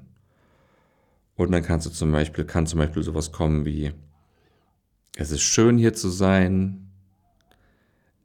Und 1.35 1.51
dann 1.51 1.63
kannst 1.63 1.87
du 1.87 1.89
zum 1.89 2.11
Beispiel, 2.11 2.43
kann 2.43 2.67
zum 2.67 2.77
Beispiel 2.77 3.01
sowas 3.01 3.31
kommen 3.31 3.65
wie, 3.65 3.93
es 5.17 5.31
ist 5.31 5.41
schön 5.41 5.79
hier 5.79 5.95
zu 5.95 6.09
sein. 6.09 6.91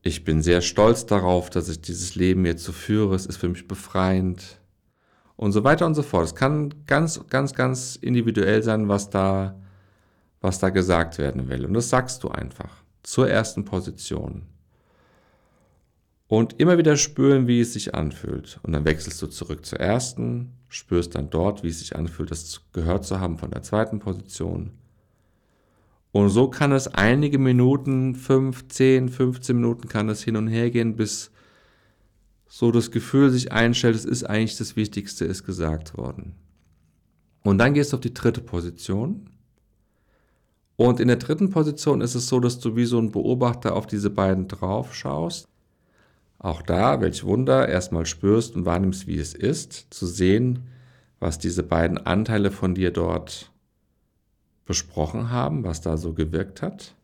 Ich 0.02 0.23
bin 0.23 0.42
sehr 0.42 0.61
stolz 0.61 1.06
darauf, 1.06 1.49
dass 1.49 1.70
ich 1.70 1.80
dieses 1.80 2.16
Leben 2.16 2.44
jetzt 2.44 2.64
so 2.64 2.73
führe. 2.73 3.14
Es 3.14 3.25
ist 3.25 3.38
für 3.38 3.49
mich 3.49 3.66
befreiend 3.66 4.61
und 5.37 5.52
so 5.52 5.64
weiter 5.64 5.87
und 5.87 5.94
so 5.94 6.02
fort. 6.02 6.26
Es 6.26 6.35
kann 6.35 6.75
ganz, 6.85 7.18
ganz, 7.30 7.54
ganz 7.54 7.97
individuell 7.97 8.62
sein, 8.62 8.88
was 8.88 9.09
da, 9.09 9.59
was 10.42 10.59
da 10.59 10.68
gesagt 10.68 11.16
werden 11.16 11.49
will. 11.49 11.64
Und 11.64 11.73
das 11.73 11.88
sagst 11.88 12.23
du 12.23 12.28
einfach 12.28 12.80
zur 13.02 13.28
ersten 13.28 13.64
Position. 13.64 14.47
Und 16.28 16.61
immer 16.61 16.78
wieder 16.78 16.97
spüren, 16.97 17.49
wie 17.49 17.61
es 17.61 17.73
sich 17.73 17.95
anfühlt. 17.95 18.61
Und 18.62 18.73
dann 18.73 18.85
wechselst 18.85 19.21
du 19.21 19.26
zurück 19.26 19.66
zur 19.66 19.80
ersten, 19.80 20.52
spürst 20.69 21.16
dann 21.16 21.28
dort, 21.28 21.64
wie 21.64 21.69
es 21.69 21.80
sich 21.80 21.97
anfühlt, 21.97 22.30
das 22.30 22.61
gehört 22.73 23.04
zu 23.04 23.19
haben 23.19 23.37
von 23.37 23.50
der 23.50 23.62
zweiten 23.62 23.99
Position. 23.99 24.71
Und 26.12 26.28
so 26.28 26.49
kann 26.49 26.73
es 26.73 26.88
einige 26.88 27.38
Minuten, 27.38 28.14
5, 28.14 28.69
10, 28.69 29.09
15 29.09 29.57
Minuten 29.57 29.88
kann 29.88 30.09
es 30.09 30.23
hin 30.23 30.37
und 30.37 30.49
her 30.49 30.71
gehen, 30.71 30.97
bis 30.97 31.30
so 32.47 32.73
das 32.73 32.90
Gefühl 32.90 33.30
sich 33.30 33.52
einstellt, 33.52 33.95
es 33.95 34.04
ist 34.04 34.25
eigentlich 34.25 34.57
das 34.57 34.75
Wichtigste, 34.75 35.25
ist 35.25 35.45
gesagt 35.45 35.97
worden. 35.97 36.35
Und 37.42 37.59
dann 37.59 37.75
gehst 37.75 37.92
du 37.92 37.97
auf 37.97 38.00
die 38.00 38.12
dritte 38.12 38.40
Position. 38.40 39.30
Und 40.80 40.99
in 40.99 41.08
der 41.08 41.18
dritten 41.18 41.50
Position 41.50 42.00
ist 42.00 42.14
es 42.14 42.26
so, 42.26 42.40
dass 42.40 42.58
du 42.58 42.75
wie 42.75 42.87
so 42.87 42.99
ein 42.99 43.12
Beobachter 43.12 43.76
auf 43.76 43.87
diese 43.87 44.08
beiden 44.08 44.49
drauf 44.49 44.94
schaust 44.94 45.46
Auch 46.38 46.62
da, 46.62 47.02
welch 47.02 47.22
Wunder, 47.22 47.68
erstmal 47.68 48.06
spürst 48.06 48.56
und 48.56 48.64
wahrnimmst, 48.64 49.06
wie 49.06 49.18
es 49.18 49.34
ist, 49.34 49.88
zu 49.90 50.06
sehen, 50.06 50.70
was 51.18 51.38
diese 51.38 51.64
beiden 51.64 51.99
Anteile 51.99 52.50
von 52.50 52.75
dir 52.75 52.92
dort 52.92 53.52
besprochen 54.64 55.30
haben, 55.30 55.64
was 55.64 55.82
da 55.82 55.99
so 55.99 56.14
gewirkt 56.14 56.62
hat. 56.62 56.94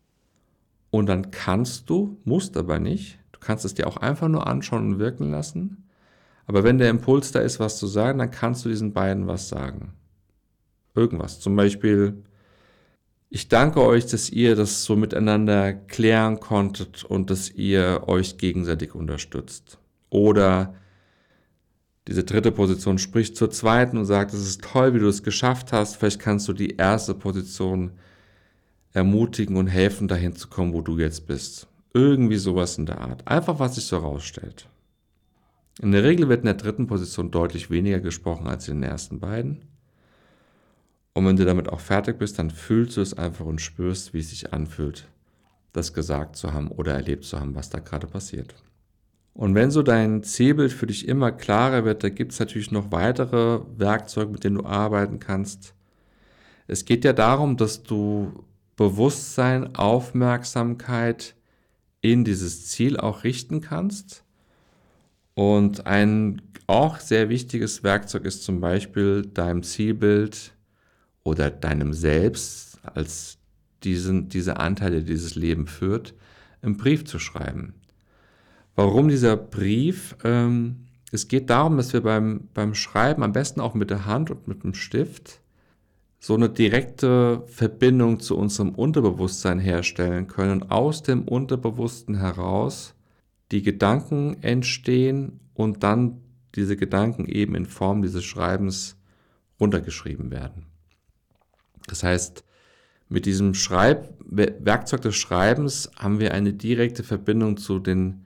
Und 0.89 1.05
dann 1.05 1.29
kannst 1.29 1.87
du, 1.91 2.17
musst 2.23 2.57
aber 2.57 2.79
nicht, 2.79 3.19
du 3.31 3.39
kannst 3.39 3.63
es 3.63 3.75
dir 3.75 3.85
auch 3.85 3.97
einfach 3.97 4.27
nur 4.27 4.47
anschauen 4.47 4.93
und 4.93 4.99
wirken 4.99 5.29
lassen. 5.29 5.87
Aber 6.47 6.63
wenn 6.63 6.79
der 6.79 6.89
Impuls 6.89 7.31
da 7.31 7.41
ist, 7.41 7.59
was 7.59 7.77
zu 7.77 7.85
sagen, 7.85 8.17
dann 8.17 8.31
kannst 8.31 8.65
du 8.65 8.69
diesen 8.69 8.93
beiden 8.93 9.27
was 9.27 9.49
sagen. 9.49 9.93
Irgendwas. 10.95 11.39
Zum 11.39 11.55
Beispiel, 11.55 12.23
ich 13.29 13.49
danke 13.49 13.81
euch, 13.81 14.05
dass 14.05 14.29
ihr 14.29 14.55
das 14.55 14.85
so 14.85 14.95
miteinander 14.95 15.73
klären 15.73 16.39
konntet 16.39 17.03
und 17.03 17.29
dass 17.29 17.49
ihr 17.51 18.03
euch 18.07 18.37
gegenseitig 18.37 18.95
unterstützt. 18.95 19.79
Oder 20.09 20.75
diese 22.07 22.23
dritte 22.23 22.53
Position 22.53 22.99
spricht 22.99 23.35
zur 23.35 23.51
zweiten 23.51 23.97
und 23.97 24.05
sagt, 24.05 24.33
es 24.33 24.47
ist 24.47 24.63
toll, 24.63 24.93
wie 24.93 24.99
du 24.99 25.07
es 25.07 25.23
geschafft 25.23 25.73
hast. 25.73 25.97
Vielleicht 25.97 26.19
kannst 26.21 26.47
du 26.47 26.53
die 26.53 26.77
erste 26.77 27.13
Position 27.13 27.91
ermutigen 28.93 29.57
und 29.57 29.67
helfen, 29.67 30.07
dahin 30.07 30.35
zu 30.35 30.47
kommen, 30.47 30.73
wo 30.73 30.81
du 30.81 30.97
jetzt 30.97 31.27
bist. 31.27 31.67
Irgendwie 31.93 32.37
sowas 32.37 32.77
in 32.77 32.85
der 32.85 33.01
Art. 33.01 33.27
Einfach, 33.27 33.59
was 33.59 33.75
sich 33.75 33.85
so 33.85 33.97
rausstellt. 33.97 34.69
In 35.81 35.91
der 35.91 36.03
Regel 36.03 36.29
wird 36.29 36.39
in 36.39 36.45
der 36.45 36.53
dritten 36.53 36.87
Position 36.87 37.29
deutlich 37.29 37.69
weniger 37.69 37.99
gesprochen 37.99 38.47
als 38.47 38.67
in 38.69 38.81
den 38.81 38.89
ersten 38.89 39.19
beiden. 39.19 39.65
Und 41.17 41.25
wenn 41.25 41.35
du 41.35 41.45
damit 41.45 41.67
auch 41.69 41.79
fertig 41.79 42.19
bist, 42.19 42.37
dann 42.37 42.51
fühlst 42.51 42.95
du 42.95 43.01
es 43.01 43.15
einfach 43.15 43.43
und 43.43 43.59
spürst, 43.59 44.13
wie 44.13 44.19
es 44.19 44.29
sich 44.29 44.53
anfühlt, 44.53 45.07
das 45.73 45.91
gesagt 45.95 46.35
zu 46.35 46.53
haben 46.53 46.67
oder 46.67 46.93
erlebt 46.93 47.23
zu 47.23 47.39
haben, 47.39 47.55
was 47.55 47.71
da 47.71 47.79
gerade 47.79 48.05
passiert. 48.05 48.53
Und 49.33 49.55
wenn 49.55 49.71
so 49.71 49.81
dein 49.81 50.21
Zielbild 50.21 50.71
für 50.71 50.85
dich 50.85 51.07
immer 51.07 51.31
klarer 51.31 51.85
wird, 51.85 52.03
da 52.03 52.09
gibt 52.09 52.33
es 52.33 52.39
natürlich 52.39 52.69
noch 52.69 52.91
weitere 52.91 53.61
Werkzeuge, 53.77 54.31
mit 54.31 54.43
denen 54.43 54.57
du 54.57 54.65
arbeiten 54.65 55.19
kannst. 55.19 55.73
Es 56.67 56.85
geht 56.85 57.03
ja 57.03 57.13
darum, 57.13 57.57
dass 57.57 57.81
du 57.81 58.45
Bewusstsein, 58.75 59.75
Aufmerksamkeit 59.75 61.33
in 61.99 62.25
dieses 62.25 62.67
Ziel 62.67 62.95
auch 62.95 63.23
richten 63.23 63.61
kannst. 63.61 64.23
Und 65.33 65.87
ein 65.87 66.43
auch 66.67 66.99
sehr 66.99 67.29
wichtiges 67.29 67.81
Werkzeug 67.81 68.23
ist 68.25 68.43
zum 68.43 68.61
Beispiel 68.61 69.23
deinem 69.23 69.63
Zielbild 69.63 70.53
oder 71.27 71.51
deinem 71.51 71.93
Selbst 71.93 72.79
als 72.83 73.37
diesen, 73.83 74.29
diese 74.29 74.57
Anteile, 74.57 75.01
die 75.01 75.11
dieses 75.11 75.35
Leben 75.35 75.67
führt, 75.67 76.13
im 76.61 76.77
Brief 76.77 77.03
zu 77.03 77.19
schreiben. 77.19 77.73
Warum 78.75 79.09
dieser 79.09 79.35
Brief? 79.35 80.15
Ähm, 80.23 80.87
es 81.11 81.27
geht 81.27 81.49
darum, 81.49 81.75
dass 81.75 81.91
wir 81.91 82.01
beim, 82.01 82.47
beim 82.53 82.73
Schreiben 82.75 83.23
am 83.23 83.33
besten 83.33 83.59
auch 83.59 83.73
mit 83.73 83.89
der 83.89 84.05
Hand 84.05 84.31
und 84.31 84.47
mit 84.47 84.63
dem 84.63 84.73
Stift 84.73 85.41
so 86.19 86.33
eine 86.33 86.49
direkte 86.49 87.43
Verbindung 87.47 88.21
zu 88.21 88.37
unserem 88.37 88.69
Unterbewusstsein 88.69 89.59
herstellen 89.59 90.27
können 90.27 90.61
und 90.61 90.71
aus 90.71 91.03
dem 91.03 91.23
Unterbewussten 91.23 92.15
heraus 92.15 92.95
die 93.51 93.63
Gedanken 93.63 94.41
entstehen 94.43 95.41
und 95.53 95.83
dann 95.83 96.21
diese 96.55 96.77
Gedanken 96.77 97.25
eben 97.25 97.53
in 97.53 97.65
Form 97.65 98.01
dieses 98.01 98.23
Schreibens 98.23 98.97
runtergeschrieben 99.59 100.31
werden. 100.31 100.67
Das 101.87 102.03
heißt, 102.03 102.43
mit 103.09 103.25
diesem 103.25 103.53
Schreib 103.53 104.13
Werkzeug 104.29 105.01
des 105.01 105.15
Schreibens 105.15 105.89
haben 105.97 106.19
wir 106.19 106.33
eine 106.33 106.53
direkte 106.53 107.03
Verbindung 107.03 107.57
zu 107.57 107.79
den 107.79 108.25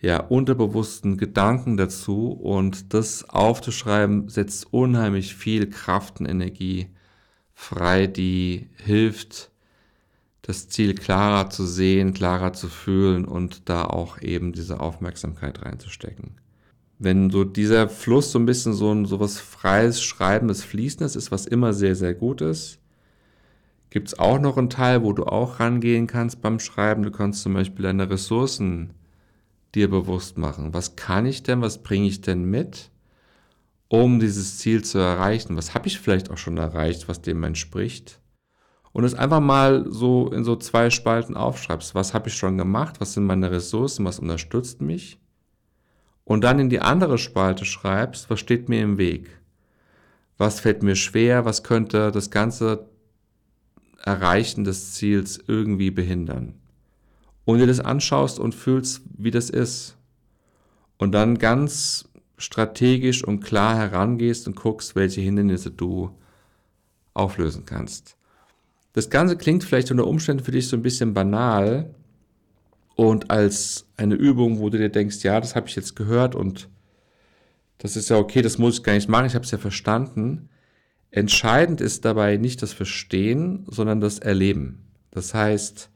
ja, 0.00 0.18
unterbewussten 0.20 1.16
Gedanken 1.16 1.76
dazu 1.76 2.32
und 2.32 2.92
das 2.92 3.28
aufzuschreiben 3.28 4.28
setzt 4.28 4.72
unheimlich 4.72 5.34
viel 5.34 5.70
Kraft 5.70 6.20
und 6.20 6.26
Energie 6.26 6.88
frei, 7.54 8.08
die 8.08 8.68
hilft, 8.76 9.52
das 10.42 10.68
Ziel 10.68 10.94
klarer 10.94 11.50
zu 11.50 11.64
sehen, 11.64 12.14
klarer 12.14 12.52
zu 12.52 12.68
fühlen 12.68 13.24
und 13.24 13.68
da 13.68 13.84
auch 13.84 14.20
eben 14.20 14.52
diese 14.52 14.80
Aufmerksamkeit 14.80 15.64
reinzustecken. 15.64 16.32
Wenn 16.98 17.30
so 17.30 17.44
dieser 17.44 17.88
Fluss 17.88 18.32
so 18.32 18.40
ein 18.40 18.46
bisschen 18.46 18.72
so 18.72 18.92
ein 18.92 19.06
so 19.06 19.20
was 19.20 19.38
freies, 19.38 20.02
schreibendes, 20.02 20.64
fließendes 20.64 21.14
ist, 21.14 21.30
was 21.30 21.46
immer 21.46 21.72
sehr, 21.72 21.94
sehr 21.94 22.14
gut 22.14 22.40
ist, 22.40 22.81
gibt 23.92 24.08
es 24.08 24.18
auch 24.18 24.40
noch 24.40 24.56
einen 24.56 24.70
Teil, 24.70 25.02
wo 25.02 25.12
du 25.12 25.24
auch 25.24 25.60
rangehen 25.60 26.06
kannst 26.06 26.40
beim 26.40 26.58
Schreiben. 26.58 27.02
Du 27.02 27.10
kannst 27.10 27.42
zum 27.42 27.52
Beispiel 27.52 27.82
deine 27.82 28.08
Ressourcen 28.08 28.94
dir 29.74 29.90
bewusst 29.90 30.38
machen. 30.38 30.72
Was 30.72 30.96
kann 30.96 31.26
ich 31.26 31.42
denn, 31.42 31.60
was 31.60 31.82
bringe 31.82 32.08
ich 32.08 32.22
denn 32.22 32.44
mit, 32.44 32.90
um 33.88 34.18
dieses 34.18 34.56
Ziel 34.58 34.82
zu 34.82 34.96
erreichen? 34.96 35.58
Was 35.58 35.74
habe 35.74 35.88
ich 35.88 36.00
vielleicht 36.00 36.30
auch 36.30 36.38
schon 36.38 36.56
erreicht, 36.56 37.06
was 37.06 37.20
dem 37.20 37.44
entspricht? 37.44 38.18
Und 38.92 39.04
es 39.04 39.12
einfach 39.12 39.40
mal 39.40 39.84
so 39.86 40.32
in 40.32 40.42
so 40.42 40.56
zwei 40.56 40.88
Spalten 40.88 41.36
aufschreibst. 41.36 41.94
Was 41.94 42.14
habe 42.14 42.30
ich 42.30 42.34
schon 42.34 42.56
gemacht? 42.56 42.98
Was 42.98 43.12
sind 43.12 43.24
meine 43.24 43.50
Ressourcen? 43.50 44.06
Was 44.06 44.18
unterstützt 44.18 44.80
mich? 44.80 45.20
Und 46.24 46.44
dann 46.44 46.58
in 46.58 46.70
die 46.70 46.80
andere 46.80 47.18
Spalte 47.18 47.66
schreibst, 47.66 48.30
was 48.30 48.40
steht 48.40 48.70
mir 48.70 48.80
im 48.80 48.96
Weg? 48.96 49.28
Was 50.38 50.60
fällt 50.60 50.82
mir 50.82 50.96
schwer? 50.96 51.44
Was 51.44 51.62
könnte 51.62 52.10
das 52.10 52.30
ganze 52.30 52.91
Erreichen 54.04 54.64
des 54.64 54.92
Ziels 54.92 55.42
irgendwie 55.46 55.90
behindern. 55.90 56.54
Und 57.44 57.58
dir 57.58 57.66
das 57.66 57.80
anschaust 57.80 58.38
und 58.38 58.54
fühlst, 58.54 59.02
wie 59.16 59.30
das 59.30 59.50
ist. 59.50 59.96
Und 60.98 61.12
dann 61.12 61.38
ganz 61.38 62.08
strategisch 62.36 63.24
und 63.24 63.40
klar 63.40 63.76
herangehst 63.76 64.46
und 64.46 64.56
guckst, 64.56 64.94
welche 64.94 65.20
Hindernisse 65.20 65.70
du 65.70 66.10
auflösen 67.14 67.64
kannst. 67.64 68.16
Das 68.92 69.10
Ganze 69.10 69.36
klingt 69.36 69.64
vielleicht 69.64 69.90
unter 69.90 70.06
Umständen 70.06 70.44
für 70.44 70.50
dich 70.50 70.68
so 70.68 70.76
ein 70.76 70.82
bisschen 70.82 71.14
banal 71.14 71.94
und 72.94 73.30
als 73.30 73.86
eine 73.96 74.14
Übung, 74.14 74.58
wo 74.58 74.68
du 74.68 74.78
dir 74.78 74.90
denkst, 74.90 75.22
ja, 75.22 75.40
das 75.40 75.56
habe 75.56 75.68
ich 75.68 75.76
jetzt 75.76 75.96
gehört 75.96 76.34
und 76.34 76.68
das 77.78 77.96
ist 77.96 78.10
ja 78.10 78.16
okay, 78.16 78.42
das 78.42 78.58
muss 78.58 78.78
ich 78.78 78.82
gar 78.82 78.92
nicht 78.92 79.08
machen, 79.08 79.26
ich 79.26 79.34
habe 79.34 79.44
es 79.44 79.50
ja 79.50 79.58
verstanden. 79.58 80.48
Entscheidend 81.12 81.82
ist 81.82 82.06
dabei 82.06 82.38
nicht 82.38 82.62
das 82.62 82.72
Verstehen, 82.72 83.66
sondern 83.68 84.00
das 84.00 84.18
Erleben. 84.18 84.86
Das 85.10 85.34
heißt, 85.34 85.90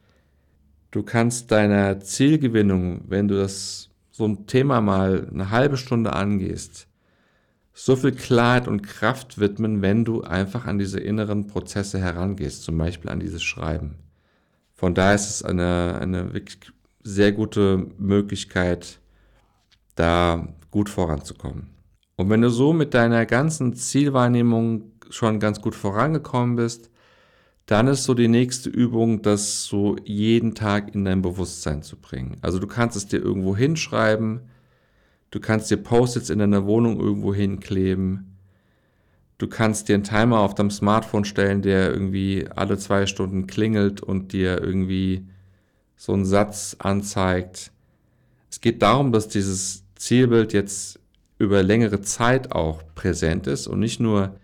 du 0.91 1.03
kannst 1.03 1.51
deiner 1.51 2.01
Zielgewinnung, 2.01 3.01
wenn 3.09 3.27
du 3.27 3.37
das 3.37 3.89
so 4.13 4.27
ein 4.27 4.47
Thema 4.47 4.83
mal 4.83 5.27
eine 5.33 5.51
halbe 5.51 5.79
Stunde 5.79 6.13
angehst, 6.13 6.87
so 7.73 7.97
viel 7.97 8.13
Klarheit 8.13 8.69
und 8.69 8.83
Kraft 8.83 9.39
widmen, 9.39 9.81
wenn 9.81 10.05
du 10.05 10.21
einfach 10.21 10.67
an 10.67 10.79
diese 10.79 11.01
inneren 11.01 11.47
Prozesse 11.47 11.99
herangehst, 11.99 12.63
zum 12.63 12.77
Beispiel 12.77 13.11
an 13.11 13.21
dieses 13.21 13.43
Schreiben. 13.43 13.97
Von 14.75 14.95
daher 14.95 15.15
ist 15.15 15.31
es 15.31 15.43
eine, 15.43 15.99
eine 15.99 16.35
wirklich 16.35 16.73
sehr 17.03 17.33
gute 17.33 17.87
Möglichkeit, 17.97 19.01
da 19.95 20.47
gut 20.71 20.91
voranzukommen. 20.91 21.69
Und 22.17 22.29
wenn 22.29 22.43
du 22.43 22.51
so 22.51 22.75
mit 22.75 22.93
deiner 22.93 23.25
ganzen 23.25 23.75
Zielwahrnehmung 23.75 24.93
schon 25.11 25.41
ganz 25.41 25.61
gut 25.61 25.75
vorangekommen 25.75 26.57
bist, 26.57 26.91
dann 27.67 27.89
ist 27.89 28.05
so 28.05 28.15
die 28.15 28.29
nächste 28.29 28.71
Übung, 28.71 29.23
das 29.23 29.65
so 29.65 29.97
jeden 30.05 30.55
Tag 30.55 30.95
in 30.95 31.05
dein 31.05 31.21
Bewusstsein 31.21 31.83
zu 31.83 31.97
bringen. 31.97 32.37
Also 32.41 32.61
du 32.61 32.67
kannst 32.69 32.97
es 32.97 33.09
dir 33.09 33.19
irgendwo 33.19 33.57
hinschreiben, 33.57 34.43
du 35.31 35.41
kannst 35.41 35.71
dir 35.71 35.77
Post-its 35.77 36.31
in 36.31 36.39
deiner 36.39 36.65
Wohnung 36.65 37.01
irgendwo 37.01 37.35
hinkleben, 37.35 38.37
du 39.39 39.49
kannst 39.49 39.89
dir 39.89 39.95
einen 39.95 40.05
Timer 40.05 40.39
auf 40.41 40.55
deinem 40.55 40.71
Smartphone 40.71 41.25
stellen, 41.25 41.61
der 41.61 41.91
irgendwie 41.91 42.47
alle 42.55 42.79
zwei 42.79 43.07
Stunden 43.07 43.49
klingelt 43.49 44.01
und 44.01 44.33
dir 44.33 44.63
irgendwie 44.63 45.27
so 45.97 46.13
einen 46.13 46.25
Satz 46.25 46.77
anzeigt. 46.79 47.73
Es 48.49 48.61
geht 48.61 48.81
darum, 48.81 49.11
dass 49.11 49.27
dieses 49.27 49.83
Zielbild 49.97 50.53
jetzt 50.53 51.01
über 51.39 51.63
längere 51.65 52.01
Zeit 52.01 52.53
auch 52.53 52.83
präsent 52.95 53.49
ist 53.49 53.67
und 53.67 53.81
nicht 53.81 53.99
nur 53.99 54.37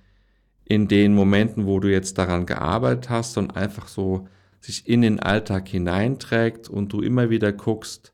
in 0.64 0.88
den 0.88 1.14
Momenten, 1.14 1.66
wo 1.66 1.80
du 1.80 1.90
jetzt 1.90 2.18
daran 2.18 2.46
gearbeitet 2.46 3.10
hast, 3.10 3.34
sondern 3.34 3.56
einfach 3.56 3.88
so 3.88 4.28
sich 4.60 4.88
in 4.88 5.02
den 5.02 5.20
Alltag 5.20 5.68
hineinträgt 5.68 6.68
und 6.68 6.92
du 6.92 7.00
immer 7.00 7.30
wieder 7.30 7.52
guckst, 7.52 8.12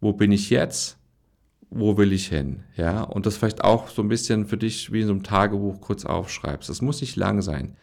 wo 0.00 0.12
bin 0.12 0.32
ich 0.32 0.50
jetzt? 0.50 0.98
Wo 1.68 1.98
will 1.98 2.12
ich 2.12 2.28
hin? 2.28 2.62
Ja, 2.76 3.02
und 3.02 3.26
das 3.26 3.36
vielleicht 3.36 3.64
auch 3.64 3.88
so 3.88 4.02
ein 4.02 4.08
bisschen 4.08 4.46
für 4.46 4.56
dich 4.56 4.92
wie 4.92 5.00
in 5.00 5.06
so 5.06 5.12
einem 5.12 5.22
Tagebuch 5.22 5.80
kurz 5.80 6.04
aufschreibst. 6.04 6.68
Das 6.68 6.80
muss 6.80 7.00
nicht 7.00 7.16
lang 7.16 7.42
sein. 7.42 7.76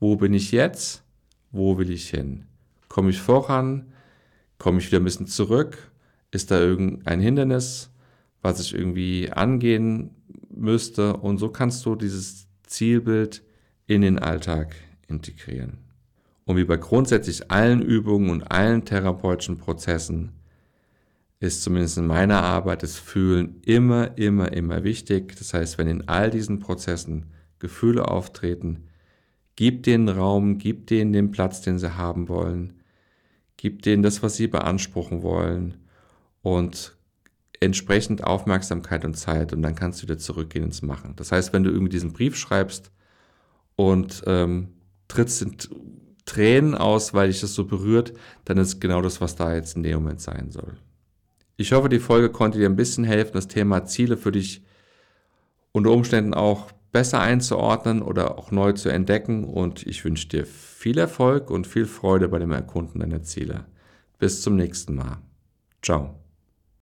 Wo 0.00 0.16
bin 0.16 0.32
ich 0.34 0.52
jetzt? 0.52 1.02
Wo 1.50 1.76
will 1.78 1.90
ich 1.90 2.08
hin? 2.08 2.46
Komme 2.88 3.10
ich 3.10 3.20
voran? 3.20 3.92
Komme 4.58 4.78
ich 4.78 4.86
wieder 4.86 5.00
ein 5.00 5.04
bisschen 5.04 5.26
zurück? 5.26 5.90
Ist 6.30 6.50
da 6.50 6.58
irgendein 6.60 7.20
Hindernis, 7.20 7.90
was 8.40 8.60
ich 8.60 8.74
irgendwie 8.74 9.30
angehen 9.32 10.10
müsste? 10.48 11.16
Und 11.16 11.38
so 11.38 11.48
kannst 11.48 11.84
du 11.86 11.96
dieses 11.96 12.46
Zielbild 12.74 13.42
in 13.86 14.02
den 14.02 14.18
Alltag 14.18 14.74
integrieren. 15.08 15.78
Und 16.44 16.56
wie 16.56 16.64
bei 16.64 16.76
grundsätzlich 16.76 17.50
allen 17.50 17.80
Übungen 17.80 18.30
und 18.30 18.42
allen 18.50 18.84
therapeutischen 18.84 19.58
Prozessen 19.58 20.32
ist 21.40 21.62
zumindest 21.62 21.98
in 21.98 22.06
meiner 22.06 22.42
Arbeit 22.42 22.82
das 22.82 22.98
Fühlen 22.98 23.60
immer, 23.64 24.16
immer, 24.18 24.52
immer 24.52 24.82
wichtig. 24.84 25.36
Das 25.36 25.54
heißt, 25.54 25.78
wenn 25.78 25.88
in 25.88 26.08
all 26.08 26.30
diesen 26.30 26.58
Prozessen 26.58 27.26
Gefühle 27.58 28.08
auftreten, 28.08 28.88
gib 29.56 29.84
denen 29.84 30.08
Raum, 30.08 30.58
gib 30.58 30.86
denen 30.86 31.12
den 31.12 31.30
Platz, 31.30 31.60
den 31.60 31.78
sie 31.78 31.96
haben 31.96 32.28
wollen, 32.28 32.82
gib 33.56 33.82
denen 33.82 34.02
das, 34.02 34.22
was 34.22 34.36
sie 34.36 34.48
beanspruchen 34.48 35.22
wollen 35.22 35.76
und 36.42 36.96
entsprechend 37.60 38.24
Aufmerksamkeit 38.24 39.04
und 39.04 39.14
Zeit 39.14 39.52
und 39.52 39.62
dann 39.62 39.74
kannst 39.74 40.00
du 40.00 40.04
wieder 40.04 40.18
zurückgehen 40.18 40.64
ins 40.64 40.82
Machen. 40.82 41.14
Das 41.16 41.32
heißt, 41.32 41.52
wenn 41.52 41.64
du 41.64 41.70
irgendwie 41.70 41.90
diesen 41.90 42.12
Brief 42.12 42.36
schreibst 42.36 42.90
und 43.76 44.22
ähm, 44.26 44.68
trittst 45.08 45.42
in 45.42 45.56
Tränen 46.24 46.74
aus, 46.74 47.14
weil 47.14 47.28
dich 47.28 47.40
das 47.40 47.54
so 47.54 47.64
berührt, 47.64 48.14
dann 48.44 48.58
ist 48.58 48.80
genau 48.80 49.02
das, 49.02 49.20
was 49.20 49.36
da 49.36 49.54
jetzt 49.54 49.76
in 49.76 49.82
dem 49.82 49.94
Moment 49.96 50.20
sein 50.20 50.50
soll. 50.50 50.76
Ich 51.56 51.72
hoffe, 51.72 51.88
die 51.88 52.00
Folge 52.00 52.30
konnte 52.30 52.58
dir 52.58 52.68
ein 52.68 52.76
bisschen 52.76 53.04
helfen, 53.04 53.34
das 53.34 53.48
Thema 53.48 53.84
Ziele 53.84 54.16
für 54.16 54.32
dich 54.32 54.64
unter 55.72 55.90
Umständen 55.90 56.34
auch 56.34 56.72
besser 56.92 57.20
einzuordnen 57.20 58.02
oder 58.02 58.38
auch 58.38 58.50
neu 58.50 58.72
zu 58.72 58.88
entdecken 58.88 59.44
und 59.44 59.86
ich 59.86 60.04
wünsche 60.04 60.28
dir 60.28 60.46
viel 60.46 60.96
Erfolg 60.96 61.50
und 61.50 61.66
viel 61.66 61.86
Freude 61.86 62.28
bei 62.28 62.38
dem 62.38 62.52
Erkunden 62.52 63.00
deiner 63.00 63.22
Ziele. 63.22 63.66
Bis 64.18 64.42
zum 64.42 64.56
nächsten 64.56 64.94
Mal. 64.94 65.18
Ciao. 65.82 66.23